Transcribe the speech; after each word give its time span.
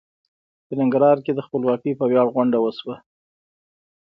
په 0.65 0.73
ننګرهار 0.79 1.17
کې 1.25 1.31
د 1.33 1.39
خپلواکۍ 1.45 1.91
په 1.97 2.03
وياړ 2.09 2.27
غونډه 2.35 2.57
وشوه. 2.61 2.95